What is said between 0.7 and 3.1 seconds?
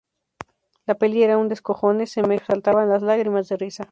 La peli era un descojone. Se me saltaban las